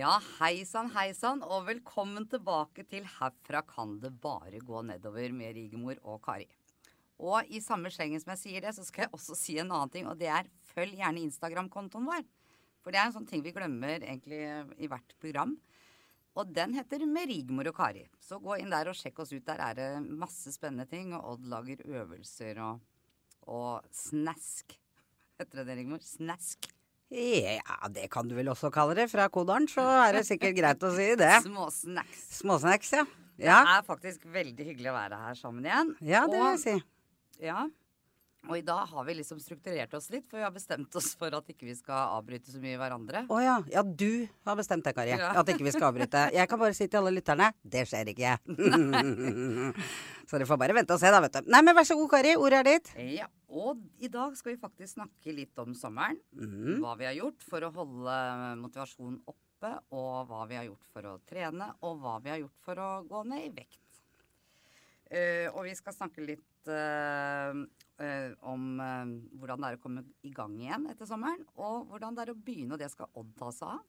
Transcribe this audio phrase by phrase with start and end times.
[0.00, 5.34] Ja, hei sann, hei sann, og velkommen tilbake til Herfra kan det bare gå nedover
[5.36, 6.46] med Rigmor og Kari.
[7.20, 9.92] Og i samme slengen som jeg sier det, så skal jeg også si en annen
[9.92, 12.24] ting, og det er følg gjerne Instagram-kontoen vår.
[12.80, 14.40] For det er en sånn ting vi glemmer egentlig
[14.80, 15.52] i hvert program.
[16.32, 18.08] Og den heter Med Rigmor og Kari.
[18.24, 19.44] Så gå inn der og sjekk oss ut.
[19.52, 21.12] Der er det masse spennende ting.
[21.12, 22.80] Og Odd lager øvelser og,
[23.44, 24.78] og snask.
[25.36, 26.00] Heter det det, Rigmor?
[26.08, 26.72] Snask.
[27.10, 29.08] Ja, det kan du vel også kalle det.
[29.10, 31.32] Fra Kodalen så er det sikkert greit å si det.
[31.48, 32.22] Småsnacks.
[32.38, 33.04] Småsnacks, ja.
[33.40, 35.94] Det er faktisk veldig hyggelig å være her sammen igjen.
[36.04, 36.74] ja det vil jeg si.
[37.42, 37.64] Ja.
[38.48, 41.34] Og i dag har vi liksom strukturert oss litt, for vi har bestemt oss for
[41.36, 43.24] at ikke vi skal avbryte så mye hverandre.
[43.28, 43.56] Å ja.
[43.70, 45.12] Ja, du har bestemt det, Kari.
[45.12, 45.34] Ja.
[45.42, 46.24] At ikke vi skal avbryte.
[46.34, 48.38] Jeg kan bare si til alle lytterne det skjer ikke.
[50.30, 51.52] så dere får bare vente og se, da, vet du.
[51.52, 52.32] Nei, men vær så god, Kari.
[52.40, 52.90] Ordet er ditt.
[53.18, 56.18] Ja, og i dag skal vi faktisk snakke litt om sommeren.
[56.32, 56.80] Mm.
[56.80, 58.16] Hva vi har gjort for å holde
[58.64, 62.64] motivasjonen oppe, og hva vi har gjort for å trene, og hva vi har gjort
[62.64, 63.89] for å gå ned i vekt.
[65.10, 67.56] Eh, og vi skal snakke litt uh,
[67.98, 72.28] uh, om hvordan det er å komme i gang igjen etter sommeren, og hvordan det
[72.28, 73.82] er å begynne, og det skal Odd ta seg av,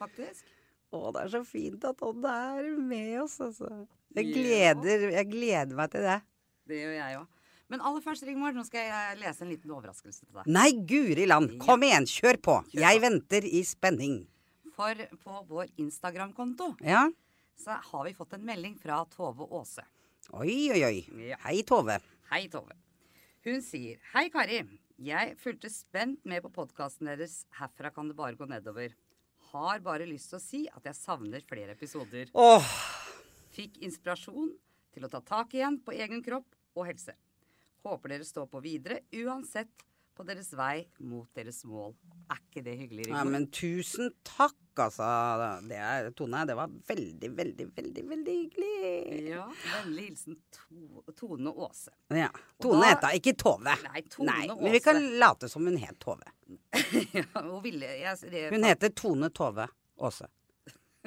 [0.00, 0.50] faktisk.
[0.90, 3.70] Å, det er så fint at Odd er med oss, altså.
[4.16, 6.18] Jeg gleder, jeg gleder meg til det.
[6.66, 7.32] Det gjør jeg òg.
[7.70, 10.50] Men aller først, Rigmor, nå skal jeg lese en liten overraskelse til deg.
[10.54, 11.56] Nei, guri land.
[11.62, 12.54] Kom igjen, kjør på.
[12.78, 14.20] Jeg venter i spenning.
[14.76, 17.08] For på vår Instagram-konto Ja.
[17.58, 19.82] så har vi fått en melding fra Tove Aase.
[20.34, 21.04] Oi, oi, oi.
[21.28, 21.36] Ja.
[21.44, 22.00] Hei, Tove.
[22.32, 22.74] Hei, Tove.
[23.46, 24.58] Hun sier Hei, Kari.
[24.98, 28.94] Jeg fulgte spent med på podkasten deres 'Herfra kan det bare gå nedover'.
[29.52, 32.26] Har bare lyst til å si at jeg savner flere episoder.
[32.34, 32.66] Åh,
[33.54, 34.50] Fikk inspirasjon
[34.92, 37.14] til å ta tak igjen på egen kropp og helse.
[37.84, 39.70] Håper dere står på videre, uansett
[40.16, 41.92] på deres vei mot deres mål.
[42.32, 45.06] Er ikke det hyggelig, Ja, men tusen takk, altså.
[45.68, 49.28] Det er, Tone, det var veldig, veldig, veldig veldig hyggelig.
[49.30, 49.44] Ja,
[49.74, 51.92] Vennlig hilsen to, Tone Aase.
[52.10, 52.30] Ja.
[52.62, 53.76] Tone da- heter ikke Tove.
[53.84, 54.62] Nei, Tone Nei, Aase.
[54.62, 56.26] men vi kan late som hun het Tove.
[57.20, 59.68] ja, hun ville jeg, det, Hun heter Tone Tove
[60.00, 60.26] Aase.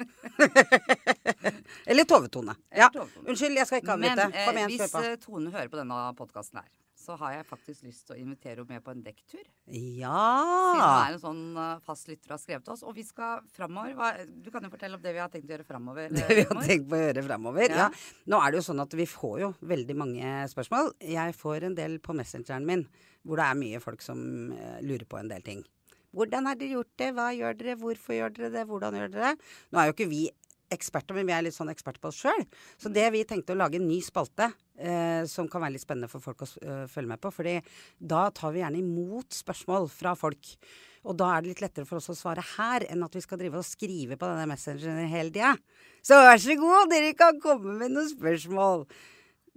[1.86, 2.54] Eller Tove-Tone.
[2.72, 2.88] Ja.
[2.94, 3.28] Tove-Tone.
[3.28, 4.38] Unnskyld, jeg skal ikke Men avbryte.
[4.38, 6.68] eh, Kom igjen, hvis eh, Tone hører på denne podkasten her,
[7.00, 9.42] så har jeg faktisk lyst til å invitere henne med på en dekktur.
[9.64, 12.84] Siden hun er en sånn uh, fast lytter og har skrevet til oss.
[12.84, 14.24] Og vi skal framover.
[14.28, 16.12] Du kan jo fortelle om det vi har tenkt å gjøre framover.
[16.20, 17.66] Det vi har tenkt på å gjøre framover.
[17.72, 17.88] Ja.
[17.88, 17.90] Ja.
[18.30, 20.92] Nå er det jo sånn at vi får jo veldig mange spørsmål.
[21.16, 22.86] Jeg får en del på messengeren min
[23.26, 24.20] hvor det er mye folk som
[24.56, 25.64] eh, lurer på en del ting.
[26.16, 27.10] Hvordan har dere gjort det?
[27.14, 27.76] Hva gjør dere?
[27.78, 28.64] Hvorfor gjør dere det?
[28.66, 29.50] Hvordan gjør dere det?
[29.70, 30.22] Nå er jo ikke vi
[30.74, 32.44] eksperter, men vi er litt sånn eksperter på oss sjøl.
[32.80, 36.10] Så det vi tenkte å lage en ny spalte eh, som kan være litt spennende
[36.10, 37.32] for folk å eh, følge med på.
[37.34, 37.58] fordi
[37.98, 40.54] da tar vi gjerne imot spørsmål fra folk.
[41.08, 43.40] Og da er det litt lettere for oss å svare her, enn at vi skal
[43.40, 45.54] drive og skrive på denne messengeren hele tida.
[46.04, 48.84] Så vær så god, dere kan komme med noen spørsmål.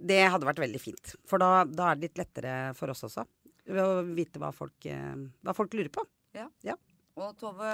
[0.04, 1.14] Det hadde vært veldig fint.
[1.28, 3.26] For da, da er det litt lettere for oss også.
[3.64, 5.14] Å vite hva folk, eh,
[5.44, 6.04] hva folk lurer på.
[6.36, 6.48] Ja.
[6.66, 6.76] Ja.
[7.20, 7.70] Og Tove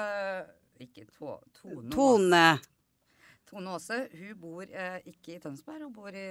[0.81, 1.91] Ikke to, Tone.
[1.93, 2.45] Tone.
[3.50, 6.28] Tone Aase hun bor eh, ikke i Tønsberg, hun bor i,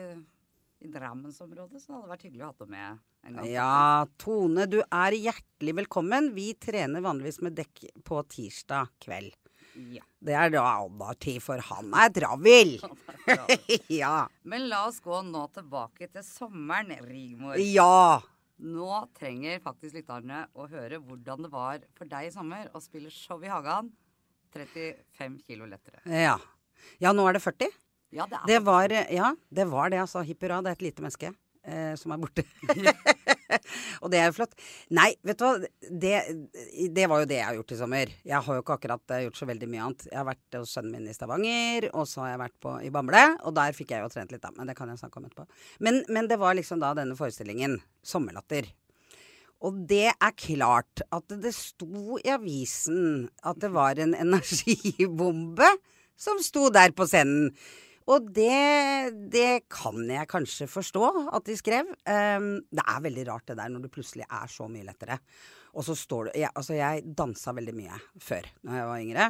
[0.79, 1.81] i Drammensområdet.
[1.81, 3.49] Så det hadde vært hyggelig å ha henne med en gang.
[3.51, 6.31] Ja, Tone, du er hjertelig velkommen.
[6.37, 9.35] Vi trener vanligvis med dekk på tirsdag kveld.
[9.93, 10.03] Ja.
[10.19, 12.77] Det er da Oddar tid, for han er travel.
[14.01, 14.27] ja.
[14.47, 17.59] Men la oss gå nå tilbake til sommeren, Rigmor.
[17.61, 18.19] Ja.
[18.59, 23.11] Nå trenger faktisk lytterne å høre hvordan det var for deg i sommer å spille
[23.13, 23.91] show i Hagan.
[24.55, 26.01] 35 kilo lettere.
[26.09, 26.39] Ja.
[27.03, 27.69] Ja, nå er det 40.
[28.15, 30.25] Ja, det er Det var, ja, det var det, altså.
[30.25, 31.33] Hipp hurra, det er et lite menneske
[31.63, 32.43] eh, som er borte.
[34.01, 34.55] og det er jo flott.
[34.95, 35.53] Nei, vet du hva.
[35.89, 36.13] Det,
[36.95, 38.13] det var jo det jeg har gjort i sommer.
[38.31, 40.07] Jeg har jo ikke akkurat eh, gjort så veldig mye annet.
[40.09, 42.91] Jeg har vært hos sønnen min i Stavanger, og så har jeg vært på, i
[42.93, 43.23] Bamble.
[43.43, 44.53] Og der fikk jeg jo trent litt, da.
[44.57, 45.63] Men det kan jeg snakke om etterpå.
[45.85, 47.79] Men, men det var liksom da denne forestillingen.
[48.05, 48.71] Sommerlatter.
[49.65, 55.73] Og det er klart at det sto i avisen at det var en energibombe
[56.19, 57.53] som sto der på scenen.
[58.09, 61.91] Og det, det kan jeg kanskje forstå at de skrev.
[62.09, 65.19] Um, det er veldig rart det der når det plutselig er så mye lettere.
[65.77, 69.27] Og så står du jeg, Altså, jeg dansa veldig mye før, når jeg var yngre.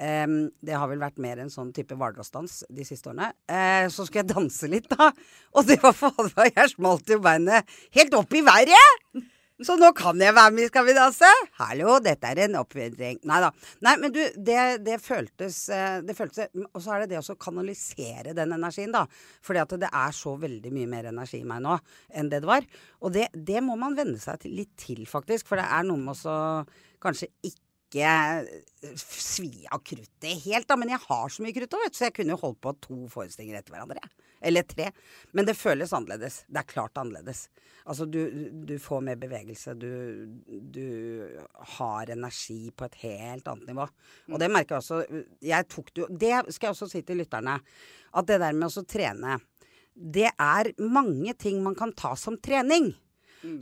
[0.00, 3.34] Um, det har vel vært mer en sånn type hvalrossdans de siste årene.
[3.44, 5.10] Uh, så skulle jeg danse litt, da.
[5.52, 7.68] Og det var fader jeg smalt jo beinet
[7.98, 9.28] helt opp i været!
[9.62, 11.28] Så nå kan jeg være med i Skal vi danse?
[11.60, 13.20] Hallo, dette er en oppfordring.
[13.28, 13.50] Nei da.
[13.86, 17.38] Nei, men du, det, det føltes eh, Det føltes Og så er det det å
[17.38, 19.04] kanalisere den energien, da.
[19.44, 21.78] Fordi at det er så veldig mye mer energi i meg nå
[22.12, 22.66] enn det det var.
[23.02, 25.46] Og det, det må man venne seg til, litt til, faktisk.
[25.48, 26.38] For det er noe med å
[27.02, 27.61] kanskje ikke
[27.92, 30.76] ikke svi av kruttet helt, da.
[30.80, 33.74] Men jeg har så mye krutt òg, så jeg kunne holdt på to forestillinger etter
[33.74, 34.00] hverandre.
[34.42, 34.88] Eller tre.
[35.36, 36.42] Men det føles annerledes.
[36.48, 37.44] Det er klart annerledes.
[37.84, 39.74] Altså, du, du får mer bevegelse.
[39.78, 39.92] Du,
[40.46, 40.86] du,
[41.76, 43.86] har energi på et helt annet nivå.
[44.32, 45.22] Og det merker jeg også.
[45.46, 47.60] Jeg tok det Det skal jeg også si til lytterne.
[48.12, 49.38] At det der med å trene
[49.92, 52.92] Det er mange ting man kan ta som trening.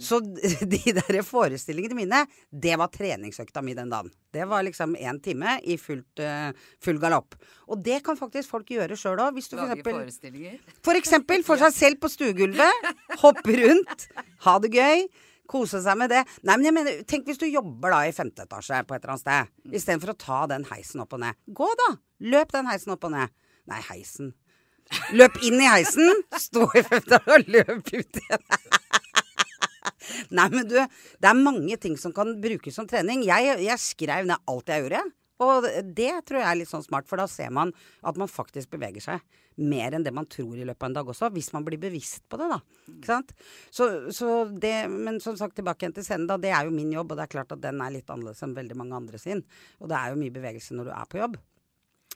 [0.00, 0.20] Så
[0.74, 4.10] de der forestillingene mine, det var treningsøkta mi den dagen.
[4.32, 6.50] Det var liksom én time i fullt, uh,
[6.84, 7.38] full galopp.
[7.70, 9.40] Og det kan faktisk folk gjøre sjøl òg.
[9.40, 10.60] Lage eksempel, forestillinger?
[10.84, 12.92] For eksempel for seg selv på stuegulvet.
[13.24, 14.06] Hoppe rundt.
[14.46, 15.08] Ha det gøy.
[15.50, 16.20] Kose seg med det.
[16.44, 19.16] Nei, men jeg mener, Tenk hvis du jobber da i femte etasje på et eller
[19.16, 19.50] annet sted.
[19.64, 19.72] Mm.
[19.80, 21.40] Istedenfor å ta den heisen opp og ned.
[21.56, 21.90] Gå, da!
[22.30, 23.34] Løp den heisen opp og ned.
[23.70, 24.34] Nei, heisen.
[25.14, 28.46] Løp inn i heisen, stå i femte og løp ut igjen.
[30.36, 33.24] Nei, men du, det er mange ting som kan brukes som trening.
[33.28, 35.04] Jeg, jeg skrev ned alt jeg gjorde.
[35.40, 35.64] Og
[35.96, 37.72] det tror jeg er litt sånn smart, for da ser man
[38.04, 39.22] at man faktisk beveger seg
[39.60, 42.22] mer enn det man tror i løpet av en dag også, hvis man blir bevisst
[42.30, 42.60] på det, da.
[42.92, 43.32] Ikke sant?
[43.72, 46.38] Så, så det, men som sagt, tilbake igjen til scenen, da.
[46.40, 48.56] Det er jo min jobb, og det er klart at den er litt annerledes enn
[48.56, 49.44] veldig mange andre sin.
[49.80, 51.40] Og det er jo mye bevegelse når du er på jobb.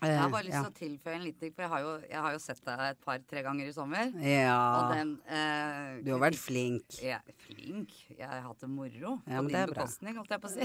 [0.08, 0.70] Jeg har bare lyst til ja.
[0.70, 3.42] å tilføye en liten for jeg har, jo, jeg har jo sett deg et par-tre
[3.46, 4.12] ganger i sommer.
[4.24, 4.60] Ja.
[4.92, 6.98] Den, eh, du har vært flink.
[7.04, 7.94] Ja, flink?
[8.12, 9.16] Jeg har hatt det moro.
[9.26, 10.64] Ja, på din bekostning, holdt jeg på å si.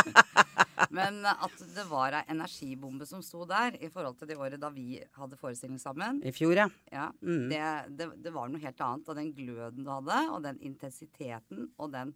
[0.98, 4.72] men at det var ei energibombe som sto der i forhold til det året da
[4.74, 6.22] vi hadde forestilling sammen.
[6.26, 6.68] I fjor, ja.
[6.92, 7.46] ja mm.
[7.52, 7.62] det,
[7.98, 9.08] det, det var noe helt annet.
[9.08, 12.14] Og den gløden du hadde, og den intensiteten og den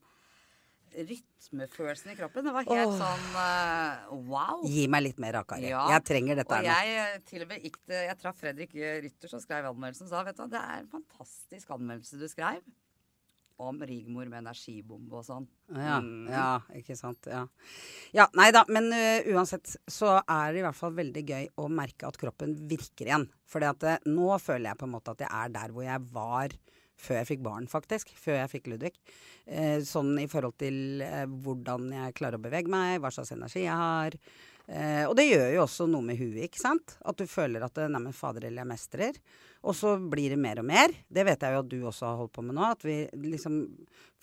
[0.95, 2.47] rytmefølelsen i kroppen.
[2.47, 3.01] Det var helt oh.
[3.01, 4.63] sånn uh, wow.
[4.69, 5.67] Gi meg litt mer, rakare.
[5.71, 5.85] Ja.
[5.95, 9.31] Jeg trenger dette og jeg, eh, til og med gikk det, jeg traff Fredrik Rytter,
[9.33, 12.65] som skrev anmeldelsen, sa vet du, det er en fantastisk anmeldelse du skrev.
[13.65, 15.45] Om Rigmor med energibombe og sånn.
[15.71, 16.25] Ja, mm.
[16.27, 17.29] ja, ikke sant.
[17.31, 17.45] Ja.
[18.17, 21.69] ja nei da, men uh, uansett så er det i hvert fall veldig gøy å
[21.71, 23.29] merke at kroppen virker igjen.
[23.47, 26.57] For nå føler jeg på en måte at jeg er der hvor jeg var
[27.01, 28.13] før jeg fikk barn, faktisk.
[28.21, 28.95] Før jeg fikk Ludvig.
[29.47, 33.65] Eh, sånn i forhold til eh, hvordan jeg klarer å bevege meg, hva slags energi
[33.67, 34.19] jeg har.
[34.67, 36.97] Eh, og det gjør jo også noe med huet, ikke sant.
[37.05, 39.21] At du føler at neimen fader eller jeg mestrer.
[39.65, 40.93] Og så blir det mer og mer.
[41.09, 42.67] Det vet jeg jo at du også har holdt på med nå.
[42.75, 42.97] At vi
[43.33, 43.63] liksom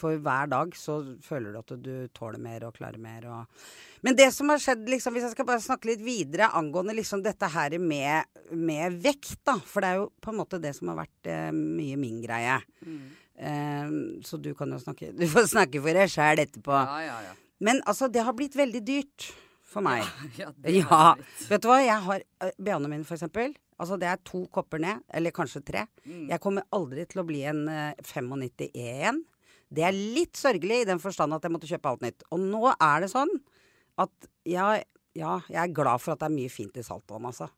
[0.02, 3.66] For hver dag så føler du at du tåler mer og klarer mer og
[4.06, 7.22] Men det som har skjedd, liksom, hvis jeg skal bare snakke litt videre angående liksom
[7.26, 9.58] dette her med, med vekt, da.
[9.60, 12.58] For det er jo på en måte det som har vært eh, mye min greie.
[12.86, 13.06] Mm.
[13.42, 13.94] Eh,
[14.26, 16.74] så du kan jo snakke Du får snakke for deg sjæl etterpå.
[16.74, 17.38] Ja, ja, ja.
[17.62, 19.32] Men altså, det har blitt veldig dyrt
[19.72, 20.06] for meg.
[20.42, 21.02] Ja, ja
[21.50, 23.54] Vet du hva, jeg har uh, BH-ene mine, for eksempel.
[23.82, 25.86] Altså det er to kopper ned, eller kanskje tre.
[26.06, 26.28] Mm.
[26.30, 29.24] Jeg kommer aldri til å bli en uh, 95 E igjen.
[29.72, 32.28] Det er litt sørgelig i den forstand at jeg måtte kjøpe alt nytt.
[32.36, 33.32] Og nå er det sånn
[34.02, 34.76] at ja,
[35.18, 37.50] ja jeg er glad for at det er mye fint i saltvann, altså.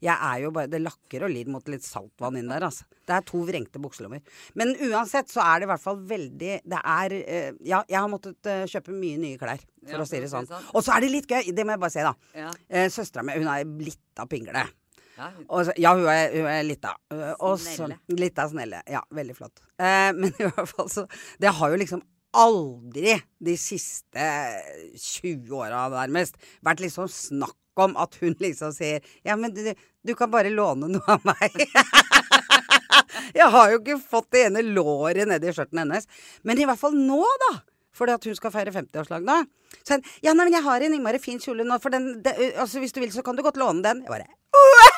[0.00, 2.86] Jeg er jo bare Det lakker og lir mot litt saltvann inni der, altså.
[3.06, 4.24] Det er to vrengte bukselommer.
[4.58, 8.10] Men uansett så er det i hvert fall veldig Det er uh, Ja, jeg har
[8.10, 10.50] måttet uh, kjøpe mye nye klær, for ja, å si det sånn.
[10.74, 12.14] Og så er det litt gøy, det må jeg bare si, da.
[12.36, 12.52] Ja.
[12.90, 14.66] Søstera mi, hun er blitt av pingle.
[15.20, 16.94] Ja, så, ja, hun er, hun er lita.
[17.60, 17.98] Snelle.
[18.16, 18.80] Lita snelle.
[18.88, 19.60] Ja, veldig flott.
[19.76, 21.06] Eh, men i hvert fall så
[21.40, 24.26] Det har jo liksom aldri de siste
[24.94, 29.64] 20 åra nærmest vært liksom snakk om at hun liksom sier Ja, men du,
[30.06, 31.56] du kan bare låne noe av meg.
[33.40, 36.08] jeg har jo ikke fått det ene låret nedi skjørten hennes.
[36.46, 37.52] Men i hvert fall nå, da.
[37.96, 39.40] Fordi at hun skal feire 50-årslag nå.
[39.82, 42.36] Så hun, ja, nei, men jeg har en innmari fin kjole nå, for den, det,
[42.54, 44.04] altså, hvis du vil, så kan du godt låne den.
[44.06, 44.89] Jeg bare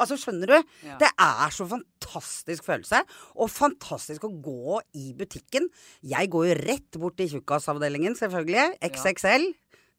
[0.00, 0.56] Altså, skjønner du?
[0.86, 0.96] Ja.
[1.00, 3.02] Det er så fantastisk følelse.
[3.36, 5.68] Og fantastisk å gå i butikken.
[6.06, 8.76] Jeg går jo rett bort til tjukkasavdelingen, selvfølgelig.
[8.90, 9.48] XXL.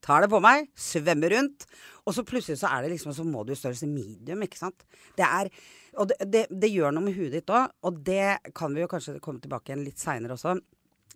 [0.05, 1.65] Tar det på meg, svømmer rundt.
[2.05, 4.85] Og så plutselig så er det liksom Så må du i størrelse medium, ikke sant.
[5.17, 5.49] Det er
[5.97, 7.71] Og det, det, det gjør noe med huet ditt òg.
[7.89, 10.59] Og det kan vi jo kanskje komme tilbake igjen litt seinere også.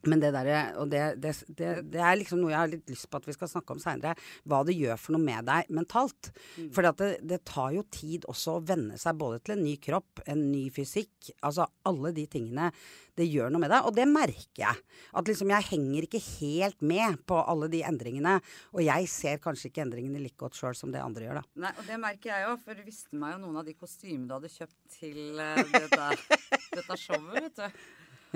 [0.09, 0.49] Men det der,
[0.81, 3.51] og det, det, det, er liksom noe jeg har litt lyst på at vi skal
[3.51, 4.15] snakke om seinere.
[4.49, 6.31] Hva det gjør for noe med deg mentalt.
[6.57, 6.71] Mm.
[6.73, 6.89] For
[7.21, 10.65] det, tar jo tid også å venne seg både til en ny kropp, en ny
[10.73, 11.31] fysikk.
[11.45, 12.71] Altså alle de tingene.
[13.17, 13.85] Det gjør noe med deg.
[13.85, 14.83] Og det merker jeg.
[15.13, 18.39] At liksom jeg henger ikke helt med på alle de endringene.
[18.73, 21.65] Og jeg ser kanskje ikke endringene like godt sjøl som det andre gjør, da.
[21.67, 22.61] Nei, og det merker jeg òg.
[22.65, 26.37] For du visste meg jo noen av de kostymene du hadde kjøpt til uh, dette,
[26.79, 27.83] dette showet, vet du.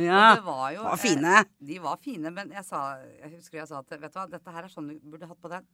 [0.01, 1.41] Ja, de var jo var fine.
[1.63, 2.83] De var fine, men jeg, sa,
[3.21, 5.39] jeg husker jeg sa at vet du hva, dette her er sånn du burde hatt
[5.41, 5.67] på deg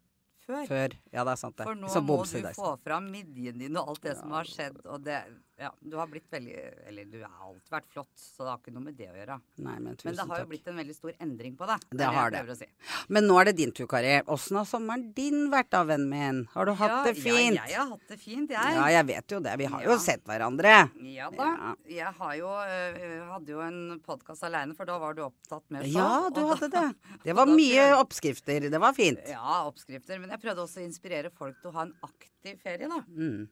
[0.46, 0.66] før.
[0.70, 1.68] Før, ja det er sant det.
[1.70, 4.20] For nå må du få fram midjen din og alt det ja.
[4.20, 4.82] som har skjedd.
[4.86, 5.20] Og det,
[5.62, 6.56] Ja, du har blitt veldig
[6.90, 9.36] Eller du har alltid vært flott, så det har ikke noe med det å gjøre.
[9.62, 11.76] Nei, men tusen Men det har jo blitt en veldig stor endring på det.
[11.92, 12.56] Det er har det.
[12.58, 12.68] si.
[13.14, 14.16] Men nå er det din tur, Kari.
[14.26, 16.40] Åssen har sommeren din vært da, vennen min?
[16.56, 17.60] Har du hatt ja, det fint?
[17.60, 18.76] Ja, jeg har hatt det fint, jeg.
[18.80, 19.56] Ja, jeg vet jo det.
[19.62, 20.74] Vi har jo sett hverandre.
[21.14, 21.52] Ja da.
[21.52, 21.72] Ja.
[22.02, 23.00] Jeg har jo, øh,
[23.36, 25.94] hadde jo en podkast aleine, for da var du opptatt med sånn.
[25.94, 27.18] Ja, du hadde da- det.
[27.30, 28.70] Det var mye prøvde- oppskrifter.
[28.72, 29.22] Det var fint.
[29.30, 30.18] Ja, oppskrifter.
[30.20, 33.04] Men jeg prøvde også å inspirere folk til å ha en aktiv ferie, da.
[33.08, 33.46] Mm.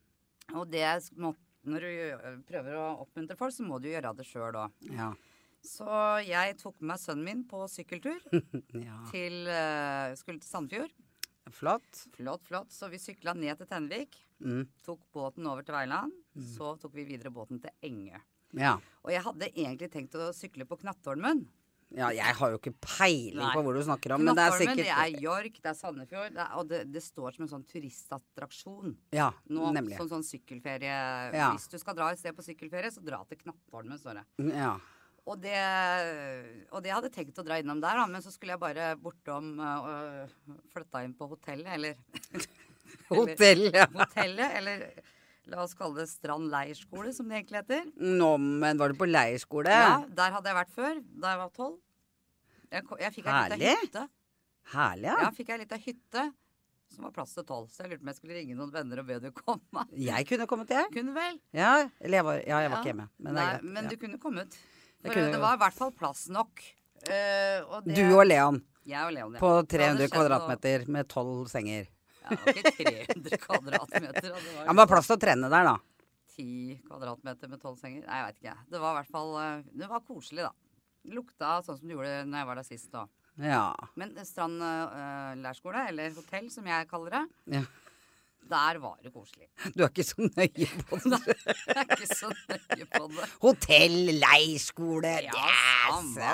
[0.57, 1.35] Og det måtte må,
[1.67, 4.87] når du prøver å oppmuntre folk, så må du gjøre det sjøl òg.
[4.95, 5.11] Ja.
[5.65, 5.89] Så
[6.23, 8.21] jeg tok med sønnen min på sykkeltur
[8.87, 9.01] ja.
[9.11, 10.93] til uh, Skulle til Sandfjord.
[11.51, 12.03] Flott.
[12.15, 12.71] Flott, flott.
[12.71, 14.19] Så vi sykla ned til Tenvik.
[14.39, 14.67] Mm.
[14.85, 16.15] Tok båten over til Veiland.
[16.55, 18.21] Så tok vi videre båten til Engø.
[18.57, 18.77] Ja.
[19.03, 21.43] Og jeg hadde egentlig tenkt å sykle på Knattholmen.
[21.97, 22.09] Ja.
[22.13, 23.53] Jeg har jo ikke peiling Nei.
[23.55, 26.35] på hvor du snakker om, men det er sikkert det er York, det er Sandefjord,
[26.35, 28.93] det er, og det, det står som en sånn turistattraksjon.
[29.15, 29.97] Ja, Nå, nemlig.
[29.97, 30.93] Sånn, sånn sykkelferie.
[31.33, 31.49] Ja.
[31.55, 34.25] Hvis du skal dra et sted på sykkelferie, så dra til Knattholmen, står det.
[34.53, 34.75] Ja.
[35.29, 35.57] Og det,
[36.73, 39.55] og det hadde tenkt å dra innom der, da, men så skulle jeg bare bortom
[39.61, 40.33] og
[40.73, 42.47] flytta inn på hotellet, eller
[43.09, 43.85] Hotell, ja.
[43.93, 44.85] Hotellet, eller
[45.51, 47.87] la oss kalle det Strand leirskole, som det egentlig heter.
[47.99, 49.69] Nå, men var du på leirskole?
[49.73, 51.79] Ja, Der hadde jeg vært før, da jeg var tolv.
[52.69, 54.05] Jeg, jeg fikk ei lita hytte.
[54.75, 55.17] Herlig, ja.
[55.25, 56.27] Ja, fikk ei lita hytte
[56.89, 57.69] som var plass til tolv.
[57.69, 59.85] Så jeg lurte på om jeg skulle ringe noen venner og be dem komme.
[59.97, 60.89] Jeg kunne kommet, jeg.
[60.93, 61.37] Kunne vel?
[61.55, 62.81] Ja, eller jeg var, ja, jeg var Ja.
[62.81, 63.07] ikke hjemme.
[63.19, 63.63] Men Nei, greit.
[63.63, 63.89] men ja.
[63.89, 64.57] du kunne kommet.
[65.01, 66.63] For kunne- det var i hvert fall plass nok.
[66.99, 69.39] Uh, og det, Du og Leon Jeg og Leon, ja.
[69.39, 70.89] på 300 kvadratmeter og...
[70.89, 71.87] med 12 senger.
[72.33, 74.21] Det var ikke 300 kvadratmeter.
[74.21, 75.75] Det Ja, var men det var plass til å trene der, da.
[76.39, 78.03] 10 kvadratmeter med 12 senger.
[78.07, 78.57] Nei, jeg veit ikke.
[78.71, 80.53] Det var i hvert fall eh, Det var koselig, da.
[81.15, 82.89] Lukta sånn som det gjorde når jeg var der sist.
[82.93, 83.05] da.
[83.39, 83.65] Ja.
[83.99, 87.21] Men Strand uh, leirskole, eller hotell som jeg kaller det,
[87.55, 87.61] ja.
[88.51, 89.47] der var det koselig.
[89.77, 91.19] Du er ikke så nøye på det.
[91.39, 93.29] Jeg er ikke så nøye på det.
[93.45, 95.63] Hotell, leirskole, Ja, yes!
[95.87, 96.29] samme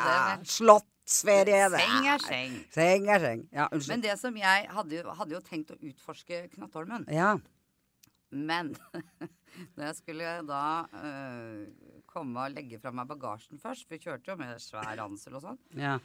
[1.05, 2.55] er det Seng er seng.
[2.74, 3.43] Seng er seng.
[3.53, 3.91] Ja, unnskyld.
[3.93, 7.05] Men det som jeg hadde jo, hadde jo tenkt å utforske Knattholmen.
[7.13, 7.35] Ja.
[8.35, 8.74] Men
[9.77, 10.63] når jeg skulle da
[10.97, 11.65] øh,
[12.09, 15.45] komme og legge fra meg bagasjen først, for vi kjørte jo med svær ransel og
[15.45, 16.00] sånn, ja.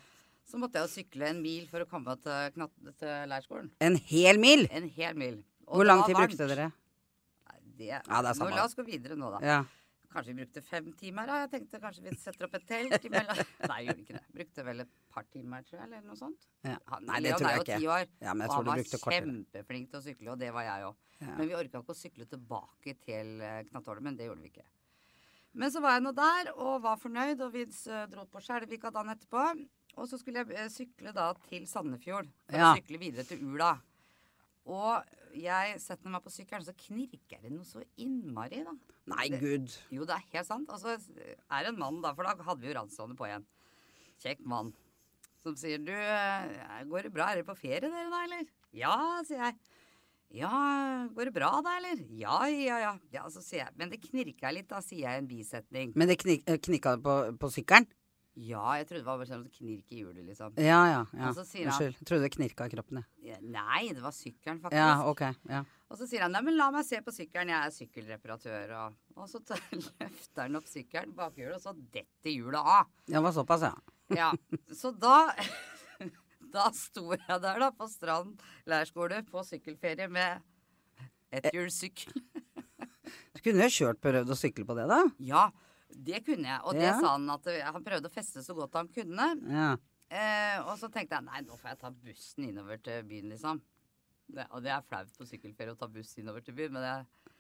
[0.47, 3.73] så måtte jeg jo sykle en mil for å komme til, knatt, til leirskolen.
[3.83, 4.69] En hel mil?
[4.69, 5.41] En hel mil.
[5.71, 6.71] Og Hvor lang tid brukte dere?
[7.81, 8.51] Det, Ja, det er samme.
[8.53, 9.39] nå, la oss gå videre nå, da.
[9.41, 9.61] Ja.
[10.11, 11.27] Kanskje vi brukte fem timer?
[11.31, 11.35] da.
[11.45, 13.41] Jeg tenkte kanskje vi setter opp et telt imellom.
[13.71, 14.23] Nei, jeg gjorde ikke det.
[14.35, 16.49] Brukte vel et par timer, tror jeg, eller noe sånt.
[16.67, 16.75] Ja.
[16.91, 17.79] Han, Nei, det Leon tror jeg ikke.
[17.95, 19.29] år, Ja, men jeg og tror han du var brukte kortere.
[19.31, 20.97] kjempeflink til å sykle, og det var jeg òg.
[21.21, 21.35] Ja.
[21.39, 24.17] Men vi orka ikke å sykle tilbake til eh, Knattholmen.
[24.19, 24.67] Det gjorde vi ikke.
[25.61, 27.65] Men så var jeg nå der og var fornøyd, og vi
[28.13, 29.47] dro på Skjelvika dagen etterpå.
[29.99, 32.29] Og så skulle jeg eh, sykle da til Sandefjord.
[32.51, 32.73] For Ja.
[32.73, 33.73] å sykle videre til Ula.
[34.71, 35.03] Og
[35.35, 38.75] jeg setter meg på sykkelen, så knirker det noe så innmari, da.
[39.11, 39.73] Nei, Det- gud.
[39.91, 40.71] Jo, det er helt sant.
[40.71, 43.47] Og så er det en mann, da, for da hadde vi jo ranslånet på igjen.
[44.23, 44.73] Kjekk mann.
[45.43, 47.31] Som sier du, eh, går det bra?
[47.31, 48.47] Er dere på ferie dere da, eller?
[48.73, 49.57] Ja, sier jeg.
[50.33, 52.05] Ja, går det bra da, eller?
[52.15, 52.93] Ja, ja, ja.
[53.11, 53.73] ja så sier jeg.
[53.77, 55.93] Men det knirka litt, da, sier jeg i en bisetning.
[55.97, 57.89] Men det knik, eh, knikka på, på sykkelen?
[58.41, 60.55] Ja, jeg trodde det var sånn knirk i hjulet, liksom.
[60.63, 61.01] Ja, ja.
[61.13, 61.29] ja.
[61.29, 61.99] Og så sier han- Unnskyld.
[62.01, 63.31] Jeg trodde det knirka i kroppen, jeg.
[63.31, 64.79] Ja, Nei, det var sykkelen, faktisk.
[64.81, 65.23] Ja, ok.
[65.51, 65.61] Ja.
[65.91, 68.73] Og så sier han nei, men la meg se på sykkelen, jeg er sykkelreparatør.
[68.81, 69.61] Og, og så tar,
[70.01, 72.89] løfter han opp sykkelen, bakhjulet, og så detter hjulet av.
[73.07, 73.75] Ja, Det var såpass, ja.
[74.17, 74.31] Ja,
[74.81, 75.19] så da
[76.51, 80.41] Da sto jeg der da på Strand leirskole på sykkelferie med
[81.31, 82.17] etthjulssykkel.
[83.35, 84.99] Du kunne jo kjørt prøvd å sykle på det, da.
[85.23, 85.45] Ja,
[85.95, 86.61] det kunne jeg.
[86.65, 86.99] Og det Ja.
[87.01, 89.27] sa han at eh, han prøvde å feste så godt han kunne.
[89.51, 89.71] Ja.
[90.11, 93.61] Eh, og så tenkte jeg nei, nå får jeg ta bussen innover til byen, liksom.
[94.31, 97.35] Det, og det er flaut på sykkelferie å ta buss innover til byen, men det,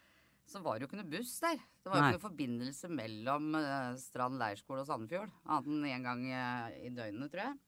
[0.50, 1.58] så var det jo ikke noe buss der.
[1.82, 5.30] Det var jo ikke noe forbindelse mellom uh, Strand leirskole og Sandefjord.
[5.46, 7.58] Annet enn én gang uh, i døgnet, tror jeg.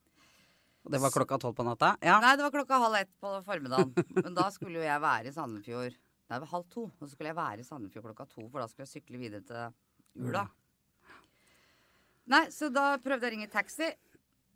[0.82, 1.92] Og det var klokka tolv på natta?
[2.02, 2.16] Ja.
[2.22, 3.92] Nei, det var klokka halv ett på formiddagen.
[4.18, 6.86] Men da skulle jo jeg være i Sandefjord Nei, det var halv to.
[6.88, 9.42] Og så skulle jeg være i Sandefjord klokka to, for da skulle jeg sykle videre
[9.46, 10.46] til Ula.
[12.30, 13.90] Nei, så da prøvde jeg å ringe taxi.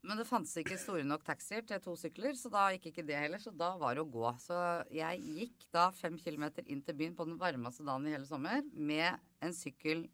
[0.07, 3.17] Men det fantes ikke store nok taxier til to sykler, så da gikk ikke det
[3.19, 3.43] heller.
[3.43, 4.29] Så da var det å gå.
[4.43, 4.55] Så
[4.95, 8.63] jeg gikk da fem kilometer inn til byen på den varmeste dagen i hele sommer
[8.71, 10.05] med en sykkel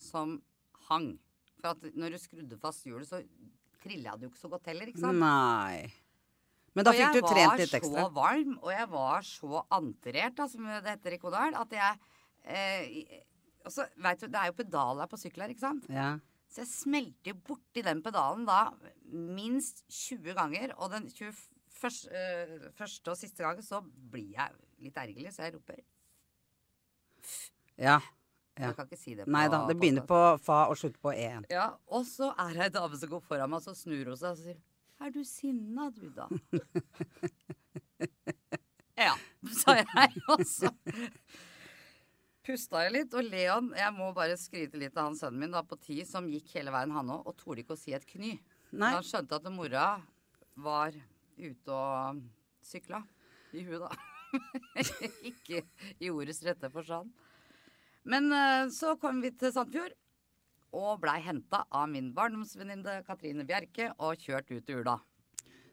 [0.00, 0.36] som
[0.90, 1.14] hang.
[1.60, 3.22] For at når du skrudde fast hjulet, så
[3.80, 5.20] trilla det jo ikke så godt heller, ikke sant?
[5.22, 5.88] Nei.
[6.76, 10.36] Men da fikk du jeg trent litt var så varm, og jeg var så anterert,
[10.38, 11.96] da, som det heter i Kodal, at jeg
[12.44, 13.16] eh,
[13.66, 15.88] Og så veit du, det er jo pedaler på sykler, ikke sant?
[15.90, 16.12] Ja.
[16.50, 18.72] Så jeg smelter borti den pedalen da
[19.10, 21.34] minst 20 ganger, og den 20,
[21.80, 25.78] første, øh, første og siste gangen så blir jeg litt ergerlig, så jeg roper
[27.80, 28.00] ja.
[28.58, 28.66] Ja.
[28.66, 31.12] Jeg kan ikke si det på Nei da, det begynner på fa og slutter på
[31.14, 31.46] e-en.
[31.52, 34.34] Ja, Og så er det ei dame som går foran meg, så snur hun seg
[34.34, 34.58] og sier
[35.00, 36.26] Er du sinna, du, da?
[39.06, 39.14] ja,
[39.62, 40.10] sa jeg.
[40.34, 40.68] Og så
[42.50, 43.14] pusta jeg litt.
[43.16, 46.28] Og Leon, jeg må bare skryte litt av han sønnen min da, på ti, som
[46.30, 48.36] gikk hele veien, han òg, og torde ikke å si et kny.
[48.70, 48.92] Nei.
[48.96, 49.86] Han skjønte at mora
[50.60, 50.94] var
[51.40, 52.20] ute og
[52.66, 53.02] sykla
[53.56, 53.90] i huet, da.
[55.30, 55.64] ikke
[55.98, 57.10] i ordets rette forstand.
[58.10, 59.96] Men eh, så kom vi til Sandfjord
[60.76, 65.00] og blei henta av min barndomsvenninne Katrine Bjerke og kjørt ut til Ula.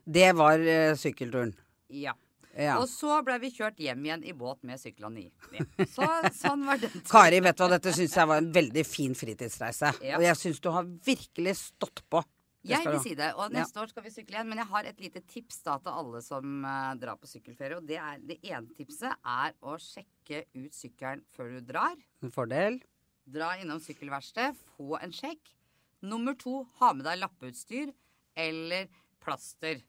[0.08, 1.54] Det var eh, sykkelturen.
[1.94, 2.16] Ja.
[2.58, 2.80] Ja.
[2.82, 5.60] Og så ble vi kjørt hjem igjen i båt med syklene i.
[5.96, 6.08] Så
[6.40, 6.90] sånn var det.
[7.06, 9.94] Kari, vet du hva, dette syns jeg var en veldig fin fritidsreise.
[10.02, 10.18] Ja.
[10.18, 12.24] Og jeg syns du har virkelig stått på.
[12.68, 13.30] Jeg vil si det.
[13.40, 14.50] Og neste år skal vi sykle igjen.
[14.50, 17.80] Men jeg har et lite tips da til alle som uh, drar på sykkelferie.
[17.80, 21.96] Og det, er, det ene tipset er å sjekke ut sykkelen før du drar.
[22.26, 22.82] En fordel.
[23.28, 25.54] Dra innom sykkelverkstedet, få en sjekk.
[26.08, 27.92] Nummer to, ha med deg lappeutstyr
[28.38, 28.88] eller
[29.24, 29.82] plaster.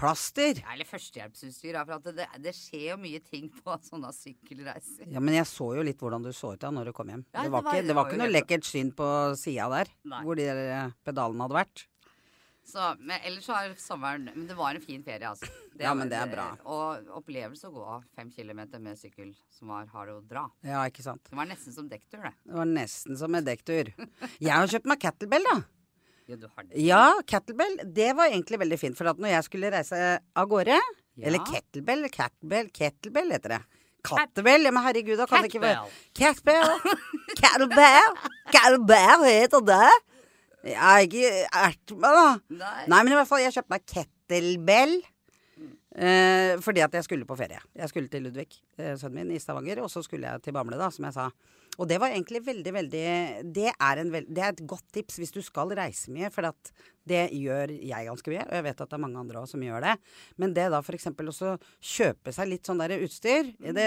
[0.00, 0.62] Plaster.
[0.64, 1.76] Ja, Eller førstehjelpsutstyr.
[1.84, 5.06] For at det, det skjer jo mye ting på sånne sykkelreiser.
[5.12, 7.26] Ja, men jeg så jo litt hvordan du så ut da når du kom hjem.
[7.34, 9.08] Ja, det, det var var- ikke, det var var ikke noe lekkert syn på
[9.40, 10.24] sida der, Nei.
[10.26, 11.86] hvor de der eh, pedalene hadde vært.
[12.70, 15.48] Så, men ellers så har sommeren Men det var en fin ferie, altså.
[15.80, 16.44] Ja, men det er bra.
[16.68, 20.42] Og opplevelse å gå fem kilometer med sykkel som var hard å dra.
[20.62, 21.24] Ja, ikke sant.
[21.32, 22.34] Det var nesten som dekktur, det.
[22.44, 23.90] Det var nesten som en dekktur.
[24.38, 25.56] Jeg har kjøpt meg kettlebell, da.
[26.30, 26.78] Ja, du har det.
[26.84, 27.76] Ja, kettlebell.
[27.96, 28.98] Det var egentlig veldig fint.
[28.98, 31.26] For at når jeg skulle reise av gårde Ja.
[31.26, 33.62] Eller kettlebell, kettlebell, kettlebell heter det.
[34.06, 34.68] Kattebell?
[34.70, 35.82] Men herregud, da kan det ikke være
[36.16, 36.70] Catbell.
[37.36, 38.14] Kettlebell.
[38.54, 39.90] Kettlebell heter det.
[40.70, 41.28] Jeg er ikke
[41.66, 42.24] ert meg, da.
[42.62, 42.82] Nei.
[42.92, 44.94] Nei, men i hvert fall, jeg kjøpte meg kettlebell.
[46.00, 47.58] Eh, fordi at jeg skulle på ferie.
[47.76, 49.82] Jeg skulle til Ludvig, eh, sønnen min, i Stavanger.
[49.84, 51.28] Og så skulle jeg til Bamble, da, som jeg sa.
[51.78, 53.04] Og det var egentlig veldig, veldig
[53.56, 56.30] Det er, en veld, det er et godt tips hvis du skal reise mye.
[56.34, 56.72] For at
[57.08, 59.64] det gjør jeg ganske mye, og jeg vet at det er mange andre også som
[59.64, 59.94] gjør det.
[60.42, 61.08] Men det da f.eks.
[61.14, 61.54] også
[61.92, 63.86] kjøpe seg litt sånn der utstyr det,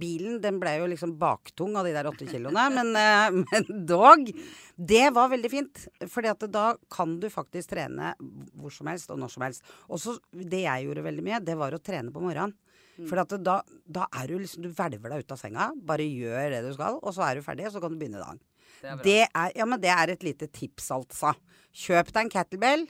[0.00, 4.30] Bilen den ble jo liksom baktung av de der åtte kiloene, men, eh, men dog.
[4.74, 5.84] Det var veldig fint.
[6.10, 8.14] fordi at da kan du faktisk trene
[8.58, 9.74] hvor som helst og når som helst.
[9.88, 12.56] Og så det jeg gjorde veldig mye, det var å trene på morgenen.
[12.96, 13.56] For at da,
[13.90, 17.00] da er du liksom Du hvelver deg ut av senga, bare gjør det du skal,
[17.02, 18.38] og så er du ferdig, og så kan du begynne dagen.
[18.80, 19.02] Det er.
[19.02, 21.34] Det er, ja, men det er et lite tips, altså.
[21.74, 22.86] Kjøp deg en kettlebell.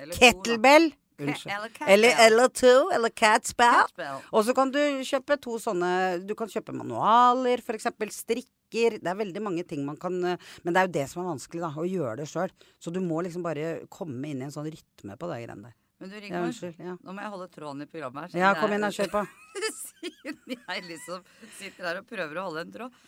[0.00, 0.18] Eller.
[0.18, 0.90] Kettlebell.
[0.90, 1.52] Eller Unnskyld.
[1.52, 2.72] Eller, Eller, eller to.
[2.90, 3.84] Eller catspell.
[3.86, 4.24] Catbell.
[4.34, 5.90] Og så kan du kjøpe to sånne
[6.26, 7.86] Du kan kjøpe manualer, f.eks.
[8.16, 8.98] strikker.
[8.98, 11.62] Det er veldig mange ting man kan Men det er jo det som er vanskelig,
[11.62, 11.70] da.
[11.70, 12.50] Å gjøre det sjøl.
[12.82, 15.78] Så du må liksom bare komme inn i en sånn rytme på det greiene der.
[16.04, 16.80] Men du, Ja, Rigmor, unnskyld.
[16.84, 16.94] Ja.
[17.00, 18.40] nå må jeg holde tråden i programmet her.
[18.42, 19.20] ja, kom og kjør på.
[19.80, 21.22] Siden jeg liksom
[21.56, 22.98] sitter her og prøver å holde en tråd.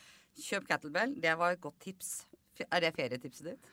[0.41, 1.13] Kjøp kettlebell.
[1.21, 2.15] Det var et godt tips.
[2.71, 3.69] Er det ferietipset ditt?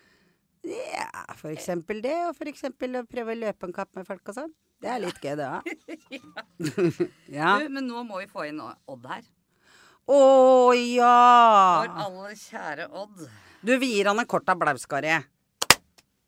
[0.68, 4.28] Ja, for eksempel det, og for eksempel å prøve å løpe en kapp med folk
[4.34, 4.52] og sånn.
[4.84, 5.72] Det er litt gøy, det òg.
[7.40, 7.54] ja.
[7.64, 9.24] Du, men nå må vi få inn Odd her.
[10.04, 10.20] Å
[10.76, 11.16] ja!
[11.80, 13.24] Vår aller kjære Odd.
[13.64, 15.16] Du, vi gir han en kort applaus, Kari.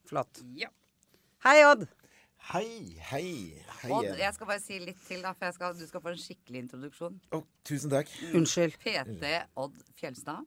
[0.08, 0.39] Flott.
[0.55, 0.71] Ja.
[1.43, 1.84] Hei, Odd.
[2.45, 3.89] Hei, hei, hei.
[3.89, 6.19] Odd, jeg skal bare si litt til, da, for jeg skal, du skal få en
[6.21, 7.15] skikkelig introduksjon.
[7.34, 8.12] Å, tusen takk.
[8.38, 8.75] Unnskyld.
[8.84, 10.45] PT Odd Fjelstad.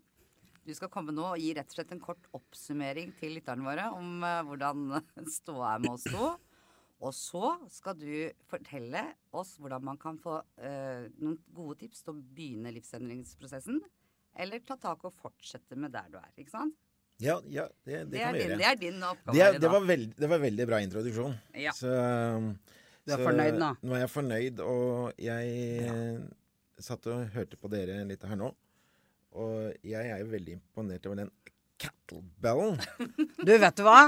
[0.63, 3.89] Du skal komme nå og gi rett og slett en kort oppsummering til lytterne våre
[3.97, 5.01] om uh, hvordan
[5.41, 6.31] ståa er med oss to.
[7.03, 8.13] Og så skal du
[8.47, 9.03] fortelle
[9.35, 13.83] oss hvordan man kan få uh, noen gode tips til å begynne livsendringsprosessen.
[14.39, 16.31] Eller ta tak og fortsette med der du er.
[16.39, 16.79] Ikke sant?
[17.19, 18.59] Ja, ja det, det, Det, kan er vi din, gjøre.
[18.59, 21.35] det er din oppgave Det, er, det, var veld, det var veldig bra introduksjon.
[21.59, 21.73] Ja.
[21.75, 23.71] Så, Du er så fornøyd nå?
[23.83, 26.23] Nå er jeg fornøyd, og jeg
[26.79, 28.53] satt og hørte på dere litt her nå.
[29.39, 31.33] Og jeg er jo veldig imponert over den
[31.79, 32.79] kettlebellen.
[33.47, 34.01] Du, vet du hva?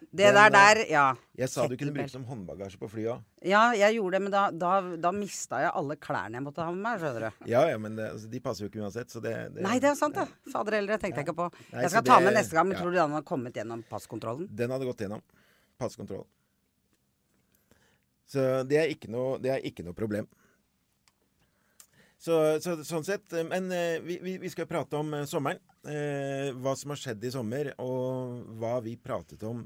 [0.00, 1.06] Det Den, der eh, der, ja.
[1.36, 3.24] Jeg sa du kunne bruke som håndbagasje på flyet òg.
[3.44, 4.70] Ja, jeg gjorde det, men da, da,
[5.02, 7.48] da mista jeg alle klærne jeg måtte ha med meg, skjønner du.
[7.50, 9.90] Ja, ja, men det, altså, de passer jo ikke uansett, så det, det Nei, det
[9.92, 10.52] er sant, det.
[10.52, 11.50] Fader heller, det tenkte jeg ikke på.
[11.72, 12.80] Nei, Jeg skal ta med neste gang, men ja.
[12.80, 14.48] tror du den hadde kommet gjennom passkontrollen?
[14.62, 15.24] Den hadde gått gjennom.
[15.80, 16.24] Passkontroll.
[18.26, 20.28] Så det er ikke noe, det er ikke noe problem.
[22.18, 25.60] Så, så sånn sett eh, Men eh, vi, vi, skal prate om sommeren.
[25.86, 29.60] Eh, hva som har skjedd i sommer, og hva vi pratet om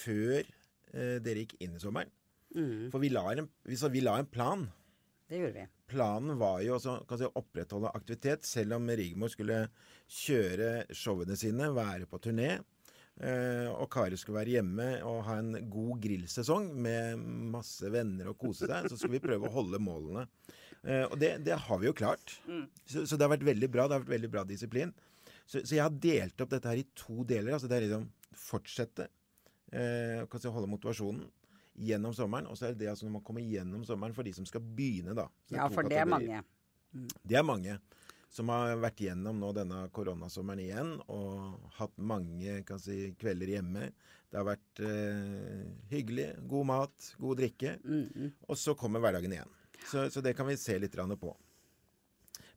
[0.00, 2.10] før eh, dere gikk inn i sommeren.
[2.56, 4.64] Mm, For vi la, en, vi, så vi la en plan.
[5.30, 5.66] det gjorde vi.
[5.90, 9.64] Planen var jo å si, opprettholde aktivitet, selv om Rigmor skulle
[10.10, 12.60] kjøre showene sine, være på turné.
[13.20, 17.18] eh, og Kari skulle være hjemme og ha en god grillsesong med
[17.54, 18.86] masse venner og kose seg.
[18.90, 20.26] Så skulle vi prøve å holde målene.
[20.82, 22.38] Eh, og det, det har vi jo klart.
[22.86, 23.86] Så, så det har vært veldig bra.
[23.90, 24.94] Det har vært veldig bra disiplin.
[25.44, 27.54] Så, så jeg har delt opp dette her i to deler.
[27.58, 28.06] Altså det er liksom
[28.40, 29.10] fortsette
[29.72, 31.24] eh, kan si, holde motivasjonen
[31.80, 32.48] gjennom sommeren.
[32.50, 34.64] Og så er det det altså når man kommer gjennom sommeren for de som skal
[34.64, 35.28] begynne, da.
[35.54, 36.42] Ja, for det er mange.
[36.92, 37.16] mange.
[37.22, 37.78] Det er mange
[38.30, 43.90] som har vært gjennom nå denne koronasommeren igjen og hatt mange kan si, kvelder hjemme.
[44.30, 47.74] Det har vært eh, hyggelig, god mat, god drikke.
[48.46, 49.56] Og så kommer hverdagen igjen.
[49.80, 51.34] Så, så det kan vi se litt på.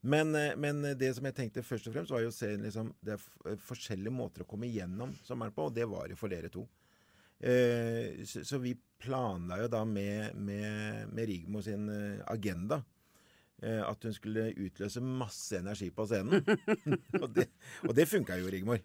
[0.06, 2.94] Men, eh, men det som jeg tenkte først og fremst, var jo å se liksom,
[3.02, 6.54] det er forskjellige måter å komme gjennom sommeren på, og det var jo for dere
[6.54, 6.68] to.
[7.44, 8.72] Eh, så, så vi
[9.04, 12.78] planla jo da med, med, med Rigmo sin eh, agenda
[13.60, 16.40] eh, at hun skulle utløse masse energi på scenen.
[17.22, 17.50] og det,
[17.84, 18.80] og det funka jo, Rigmor.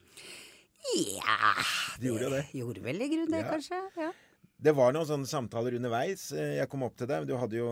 [1.19, 1.55] Ja
[2.01, 2.43] Du gjorde jo det.
[2.55, 3.53] Gjorde vel i grunnen det, Ja.
[3.55, 3.81] kanskje.
[3.99, 4.11] Ja.
[4.59, 6.33] Det var noen sånne samtaler underveis.
[6.35, 7.29] Jeg kom opp til deg.
[7.29, 7.69] Du hadde jo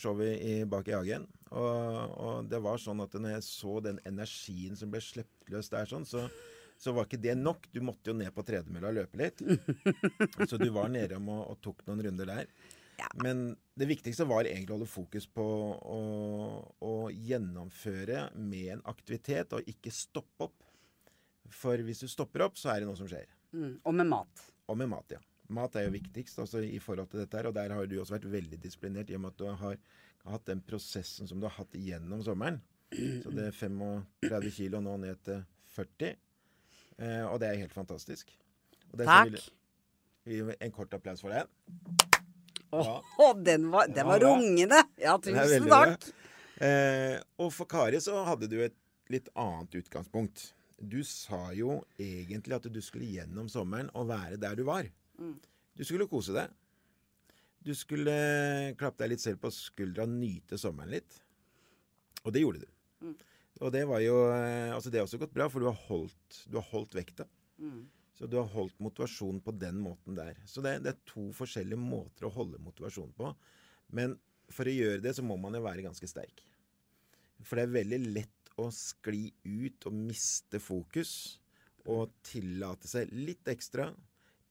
[0.00, 1.26] showet i Bak i hagen.
[1.52, 5.68] Og, og det var sånn at når jeg så den energien som ble sluppet løs
[5.68, 6.24] der, sånn, så,
[6.76, 7.68] så var ikke det nok.
[7.72, 9.42] Du måtte jo ned på tredemølla og løpe litt.
[10.50, 12.50] Så du var nede om og, og tok noen runder der.
[12.98, 13.08] Ja.
[13.22, 13.46] Men
[13.78, 16.00] det viktigste var egentlig å holde fokus på å,
[16.84, 20.66] å gjennomføre med en aktivitet, og ikke stoppe opp.
[21.54, 23.30] For hvis du stopper opp, så er det noe som skjer.
[23.54, 23.78] Mm.
[23.82, 24.44] Og med mat.
[24.70, 25.22] Og med mat, ja.
[25.54, 28.16] Mat er jo viktigst også i forhold til dette her, og der har du også
[28.16, 29.80] vært veldig disiplinert i og med at du har
[30.24, 32.62] hatt den prosessen som du har hatt gjennom sommeren.
[32.94, 33.58] Så det er
[34.24, 35.42] 35 kilo nå ned til
[35.74, 36.14] 40.
[36.98, 38.30] Eh, og det er helt fantastisk.
[38.94, 39.38] Takk.
[40.24, 41.48] Vi gir En kort applaus for den.
[42.74, 43.32] Åh, Ja.
[43.34, 44.28] den var, den var ja.
[44.28, 44.82] rungende!
[44.98, 46.06] Ja, tusen takk.
[46.62, 48.74] Eh, og for Kari så hadde du et
[49.10, 50.52] litt annet utgangspunkt.
[50.80, 54.88] Du sa jo egentlig at du skulle gjennom sommeren og være der du var.
[55.18, 56.50] Du skulle kose deg.
[57.64, 61.20] Du skulle klappe deg litt selv på skuldra og nyte sommeren litt.
[62.24, 63.14] Og det gjorde du.
[63.62, 66.40] Og det var jo eh, Altså, det har også gått bra, for du har holdt,
[66.50, 67.28] du har holdt vekta.
[68.14, 70.38] Så du har holdt motivasjonen på den måten der.
[70.46, 73.32] Så det, det er to forskjellige måter å holde motivasjonen på.
[73.94, 74.16] Men
[74.54, 76.44] for å gjøre det, så må man jo være ganske sterk.
[77.42, 81.14] For det er veldig lett å skli ut og miste fokus.
[81.90, 83.90] Og tillate seg litt ekstra.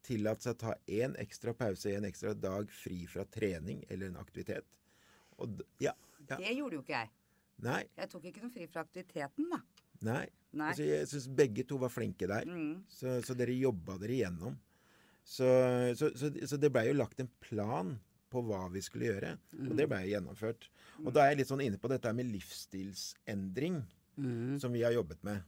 [0.03, 4.19] Tillate seg å ta én ekstra pause, en ekstra dag fri fra trening eller en
[4.19, 4.67] aktivitet.
[5.39, 5.95] Og ja,
[6.27, 6.37] ja.
[6.37, 7.11] Det gjorde jo ikke jeg.
[7.63, 7.81] Nei.
[7.99, 9.59] Jeg tok ikke noe fri fra aktiviteten, da.
[10.03, 10.25] Nei.
[10.53, 10.69] Nei.
[10.69, 12.47] Altså, jeg syns begge to var flinke der.
[12.49, 12.83] Mm.
[12.91, 14.57] Så, så dere jobba dere igjennom.
[15.23, 15.47] Så,
[15.95, 17.93] så, så, så det blei jo lagt en plan
[18.33, 19.35] på hva vi skulle gjøre,
[19.69, 20.67] og det blei gjennomført.
[21.03, 23.77] Og da er jeg litt sånn inne på dette med livsstilsendring,
[24.61, 25.45] som vi har jobbet med.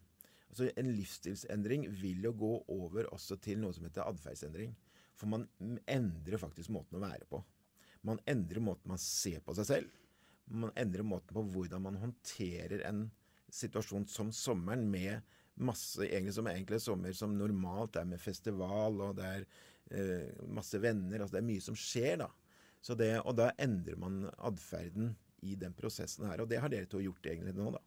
[0.53, 4.71] Altså En livsstilsendring vil jo gå over også til noe som heter atferdsendring.
[5.19, 5.47] For man
[5.91, 7.41] endrer faktisk måten å være på.
[8.07, 10.01] Man endrer måten man ser på seg selv.
[10.47, 13.07] Man endrer måten på hvordan man håndterer en
[13.55, 15.21] situasjon som sommeren med
[15.55, 19.45] masse egentlig som egentlig er sommer som normalt er med festival, og det er
[19.95, 21.21] eh, masse venner.
[21.23, 22.27] altså Det er mye som skjer, da.
[22.83, 25.13] Så det, og da endrer man atferden
[25.45, 26.43] i den prosessen her.
[26.43, 27.81] Og det har dere to gjort egentlig nå, da.